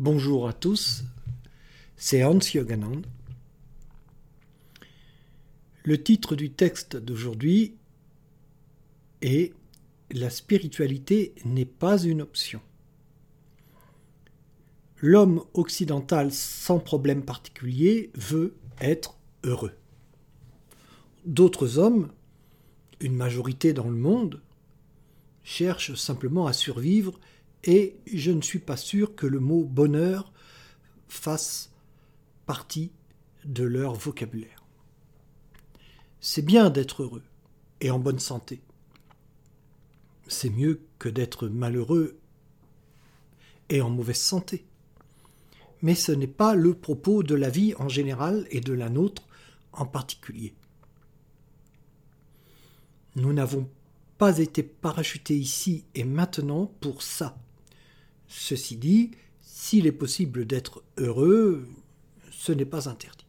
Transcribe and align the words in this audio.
Bonjour 0.00 0.48
à 0.48 0.54
tous, 0.54 1.04
c'est 1.94 2.24
Hans 2.24 2.38
Yoganand. 2.54 3.02
Le 5.84 6.02
titre 6.02 6.36
du 6.36 6.50
texte 6.50 6.96
d'aujourd'hui 6.96 7.74
est 9.20 9.52
La 10.10 10.30
spiritualité 10.30 11.34
n'est 11.44 11.66
pas 11.66 12.02
une 12.02 12.22
option. 12.22 12.62
L'homme 15.02 15.44
occidental 15.52 16.32
sans 16.32 16.78
problème 16.78 17.22
particulier 17.22 18.10
veut 18.14 18.54
être 18.80 19.18
heureux. 19.44 19.74
D'autres 21.26 21.76
hommes, 21.76 22.08
une 23.00 23.16
majorité 23.16 23.74
dans 23.74 23.90
le 23.90 23.96
monde, 23.96 24.40
cherchent 25.44 25.94
simplement 25.94 26.46
à 26.46 26.54
survivre 26.54 27.20
et 27.64 27.96
je 28.12 28.30
ne 28.30 28.42
suis 28.42 28.58
pas 28.58 28.76
sûr 28.76 29.14
que 29.14 29.26
le 29.26 29.40
mot 29.40 29.64
bonheur 29.64 30.32
fasse 31.08 31.70
partie 32.46 32.92
de 33.44 33.64
leur 33.64 33.94
vocabulaire. 33.94 34.64
C'est 36.20 36.42
bien 36.42 36.70
d'être 36.70 37.02
heureux 37.02 37.22
et 37.80 37.90
en 37.90 37.98
bonne 37.98 38.18
santé. 38.18 38.60
C'est 40.28 40.50
mieux 40.50 40.82
que 40.98 41.08
d'être 41.08 41.48
malheureux 41.48 42.18
et 43.68 43.80
en 43.80 43.90
mauvaise 43.90 44.20
santé. 44.20 44.66
Mais 45.82 45.94
ce 45.94 46.12
n'est 46.12 46.26
pas 46.26 46.54
le 46.54 46.74
propos 46.74 47.22
de 47.22 47.34
la 47.34 47.48
vie 47.48 47.74
en 47.76 47.88
général 47.88 48.46
et 48.50 48.60
de 48.60 48.72
la 48.72 48.90
nôtre 48.90 49.26
en 49.72 49.86
particulier. 49.86 50.54
Nous 53.16 53.32
n'avons 53.32 53.68
pas 54.18 54.38
été 54.38 54.62
parachutés 54.62 55.36
ici 55.36 55.84
et 55.94 56.04
maintenant 56.04 56.66
pour 56.80 57.02
ça. 57.02 57.38
Ceci 58.32 58.76
dit, 58.76 59.10
s'il 59.40 59.88
est 59.88 59.92
possible 59.92 60.46
d'être 60.46 60.84
heureux, 60.98 61.68
ce 62.30 62.52
n'est 62.52 62.64
pas 62.64 62.88
interdit. 62.88 63.26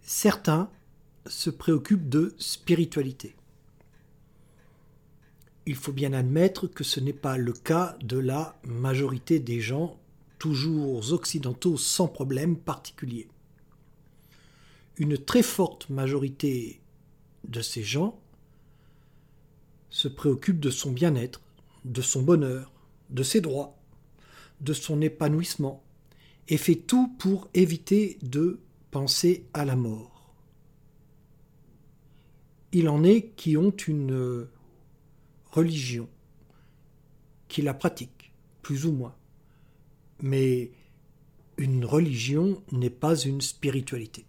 Certains 0.00 0.70
se 1.26 1.50
préoccupent 1.50 2.08
de 2.08 2.36
spiritualité. 2.38 3.34
Il 5.66 5.74
faut 5.74 5.92
bien 5.92 6.12
admettre 6.12 6.68
que 6.68 6.84
ce 6.84 7.00
n'est 7.00 7.12
pas 7.12 7.36
le 7.36 7.52
cas 7.52 7.96
de 8.00 8.18
la 8.18 8.60
majorité 8.62 9.40
des 9.40 9.60
gens, 9.60 9.98
toujours 10.38 11.12
occidentaux 11.12 11.76
sans 11.76 12.06
problème 12.06 12.56
particulier. 12.56 13.26
Une 14.98 15.18
très 15.18 15.42
forte 15.42 15.90
majorité 15.90 16.80
de 17.48 17.60
ces 17.60 17.82
gens 17.82 18.20
se 19.90 20.06
préoccupe 20.06 20.60
de 20.60 20.70
son 20.70 20.92
bien-être, 20.92 21.40
de 21.84 22.00
son 22.00 22.22
bonheur, 22.22 22.70
de 23.10 23.22
ses 23.22 23.40
droits, 23.40 23.76
de 24.60 24.72
son 24.72 25.00
épanouissement, 25.00 25.82
et 26.48 26.56
fait 26.56 26.76
tout 26.76 27.08
pour 27.18 27.48
éviter 27.54 28.18
de 28.22 28.60
penser 28.90 29.46
à 29.54 29.64
la 29.64 29.76
mort. 29.76 30.34
Il 32.72 32.88
en 32.88 33.04
est 33.04 33.30
qui 33.36 33.56
ont 33.56 33.70
une 33.70 34.46
religion, 35.50 36.08
qui 37.48 37.62
la 37.62 37.74
pratiquent, 37.74 38.32
plus 38.62 38.86
ou 38.86 38.92
moins. 38.92 39.14
Mais 40.20 40.72
une 41.56 41.84
religion 41.84 42.62
n'est 42.72 42.90
pas 42.90 43.16
une 43.16 43.40
spiritualité. 43.40 44.24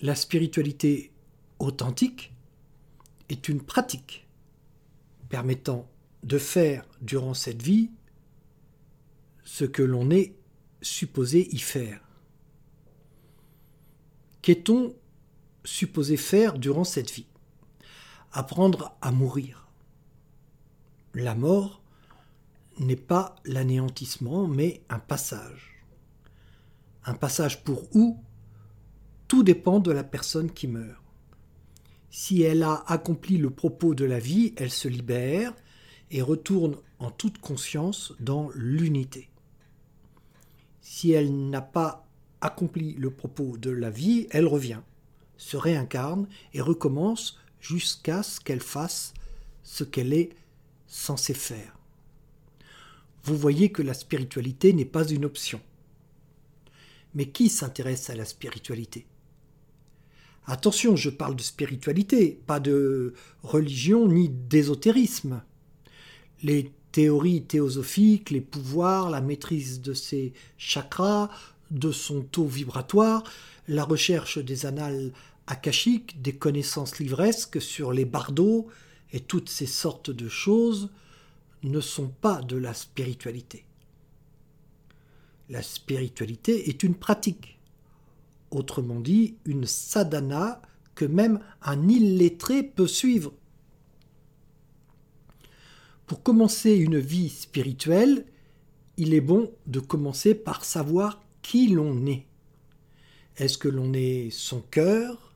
La 0.00 0.16
spiritualité 0.16 1.12
authentique 1.60 2.32
est 3.28 3.48
une 3.48 3.62
pratique 3.62 4.26
permettant 5.32 5.88
de 6.24 6.36
faire 6.36 6.84
durant 7.00 7.32
cette 7.32 7.62
vie 7.62 7.90
ce 9.44 9.64
que 9.64 9.82
l'on 9.82 10.10
est 10.10 10.36
supposé 10.82 11.48
y 11.54 11.58
faire. 11.58 12.02
Qu'est-on 14.42 14.94
supposé 15.64 16.18
faire 16.18 16.58
durant 16.58 16.84
cette 16.84 17.10
vie? 17.10 17.28
Apprendre 18.32 18.94
à 19.00 19.10
mourir. 19.10 19.70
La 21.14 21.34
mort 21.34 21.82
n'est 22.78 22.94
pas 22.94 23.36
l'anéantissement, 23.46 24.46
mais 24.46 24.82
un 24.90 24.98
passage. 24.98 25.82
Un 27.06 27.14
passage 27.14 27.64
pour 27.64 27.88
où? 27.96 28.22
Tout 29.28 29.42
dépend 29.42 29.80
de 29.80 29.92
la 29.92 30.04
personne 30.04 30.52
qui 30.52 30.68
meurt. 30.68 31.01
Si 32.14 32.42
elle 32.42 32.62
a 32.62 32.84
accompli 32.88 33.38
le 33.38 33.48
propos 33.48 33.94
de 33.94 34.04
la 34.04 34.18
vie, 34.18 34.52
elle 34.58 34.70
se 34.70 34.86
libère 34.86 35.54
et 36.10 36.20
retourne 36.20 36.76
en 36.98 37.10
toute 37.10 37.38
conscience 37.38 38.12
dans 38.20 38.50
l'unité. 38.54 39.30
Si 40.82 41.12
elle 41.12 41.48
n'a 41.48 41.62
pas 41.62 42.06
accompli 42.42 42.92
le 42.92 43.10
propos 43.10 43.56
de 43.56 43.70
la 43.70 43.88
vie, 43.88 44.26
elle 44.30 44.46
revient, 44.46 44.82
se 45.38 45.56
réincarne 45.56 46.28
et 46.52 46.60
recommence 46.60 47.40
jusqu'à 47.60 48.22
ce 48.22 48.40
qu'elle 48.40 48.60
fasse 48.60 49.14
ce 49.62 49.82
qu'elle 49.82 50.12
est 50.12 50.36
censée 50.86 51.32
faire. 51.32 51.78
Vous 53.24 53.38
voyez 53.38 53.72
que 53.72 53.80
la 53.80 53.94
spiritualité 53.94 54.74
n'est 54.74 54.84
pas 54.84 55.08
une 55.08 55.24
option. 55.24 55.62
Mais 57.14 57.30
qui 57.30 57.48
s'intéresse 57.48 58.10
à 58.10 58.16
la 58.16 58.26
spiritualité? 58.26 59.06
Attention, 60.46 60.96
je 60.96 61.10
parle 61.10 61.36
de 61.36 61.42
spiritualité, 61.42 62.40
pas 62.46 62.58
de 62.58 63.14
religion 63.42 64.08
ni 64.08 64.28
d'ésotérisme. 64.28 65.42
Les 66.42 66.72
théories 66.90 67.44
théosophiques, 67.44 68.30
les 68.30 68.40
pouvoirs, 68.40 69.08
la 69.08 69.20
maîtrise 69.20 69.80
de 69.80 69.94
ses 69.94 70.32
chakras, 70.58 71.30
de 71.70 71.92
son 71.92 72.22
taux 72.22 72.46
vibratoire, 72.46 73.22
la 73.68 73.84
recherche 73.84 74.38
des 74.38 74.66
annales 74.66 75.12
akashiques, 75.46 76.20
des 76.20 76.34
connaissances 76.34 76.98
livresques 76.98 77.62
sur 77.62 77.92
les 77.92 78.04
bardeaux 78.04 78.68
et 79.12 79.20
toutes 79.20 79.48
ces 79.48 79.66
sortes 79.66 80.10
de 80.10 80.28
choses 80.28 80.90
ne 81.62 81.80
sont 81.80 82.08
pas 82.08 82.42
de 82.42 82.56
la 82.56 82.74
spiritualité. 82.74 83.64
La 85.48 85.62
spiritualité 85.62 86.68
est 86.68 86.82
une 86.82 86.94
pratique 86.94 87.58
autrement 88.52 89.00
dit 89.00 89.36
une 89.44 89.66
sadhana 89.66 90.62
que 90.94 91.04
même 91.04 91.40
un 91.62 91.88
illettré 91.88 92.62
peut 92.62 92.86
suivre. 92.86 93.32
Pour 96.06 96.22
commencer 96.22 96.74
une 96.74 96.98
vie 96.98 97.30
spirituelle, 97.30 98.26
il 98.98 99.14
est 99.14 99.22
bon 99.22 99.50
de 99.66 99.80
commencer 99.80 100.34
par 100.34 100.64
savoir 100.64 101.22
qui 101.40 101.68
l'on 101.68 102.06
est. 102.06 102.26
Est-ce 103.38 103.56
que 103.56 103.68
l'on 103.68 103.94
est 103.94 104.28
son 104.30 104.60
cœur, 104.60 105.34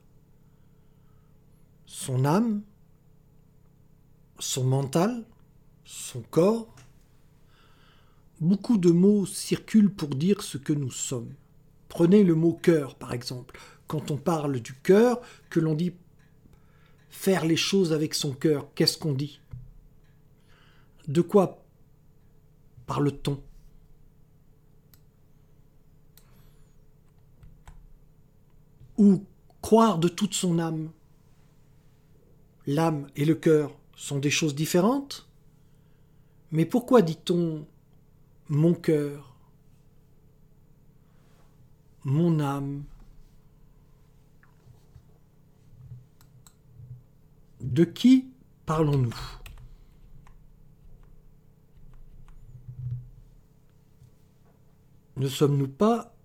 son 1.87 2.25
âme, 2.25 2.61
son 4.37 4.63
mental, 4.63 5.25
son 5.83 6.21
corps? 6.21 6.75
Beaucoup 8.39 8.77
de 8.77 8.91
mots 8.91 9.25
circulent 9.25 9.93
pour 9.93 10.09
dire 10.09 10.43
ce 10.43 10.59
que 10.59 10.73
nous 10.73 10.91
sommes. 10.91 11.33
Prenez 11.89 12.23
le 12.23 12.35
mot 12.35 12.53
cœur, 12.53 12.95
par 12.95 13.13
exemple. 13.13 13.59
Quand 13.87 14.11
on 14.11 14.17
parle 14.17 14.59
du 14.59 14.73
cœur, 14.73 15.21
que 15.49 15.59
l'on 15.59 15.73
dit 15.73 15.93
faire 17.09 17.45
les 17.45 17.55
choses 17.55 17.93
avec 17.93 18.13
son 18.13 18.33
cœur, 18.33 18.67
qu'est-ce 18.75 18.97
qu'on 18.97 19.13
dit? 19.13 19.39
De 21.07 21.21
quoi 21.21 21.63
parle-t-on? 22.85 23.41
Ou 28.97 29.23
croire 29.61 29.99
de 29.99 30.07
toute 30.07 30.33
son 30.33 30.59
âme. 30.59 30.91
L'âme 32.65 33.07
et 33.15 33.23
le 33.23 33.35
cœur 33.35 33.77
sont 33.95 34.19
des 34.19 34.29
choses 34.29 34.55
différentes. 34.55 35.29
Mais 36.51 36.65
pourquoi 36.65 37.01
dit-on 37.01 37.65
mon 38.49 38.73
cœur? 38.73 39.36
Mon 42.07 42.39
âme. 42.39 42.85
De 47.59 47.83
qui 47.83 48.29
parlons-nous? 48.65 49.13
Ne 55.17 55.27
sommes-nous 55.27 55.67
pas 55.67 56.15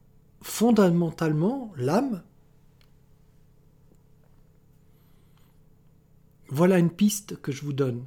fondamentalement 0.40 1.73
l'âme? 1.76 2.23
Voilà 6.49 6.78
une 6.78 6.90
piste 6.90 7.40
que 7.40 7.50
je 7.50 7.62
vous 7.62 7.73
donne. 7.73 8.06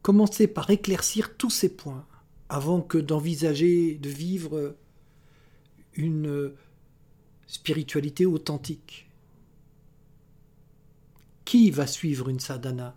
Commencez 0.00 0.46
par 0.46 0.70
éclaircir 0.70 1.36
tous 1.36 1.50
ces 1.50 1.76
points 1.76 2.06
avant 2.48 2.80
que 2.80 2.96
d'envisager 2.96 3.96
de 3.96 4.08
vivre 4.08 4.76
une 5.92 6.54
spiritualité 7.52 8.24
authentique. 8.24 9.10
Qui 11.44 11.70
va 11.70 11.86
suivre 11.86 12.30
une 12.30 12.40
sadhana? 12.40 12.96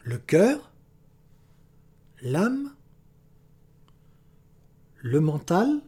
Le 0.00 0.16
cœur 0.16 0.72
L'âme 2.22 2.74
Le 4.96 5.20
mental 5.20 5.82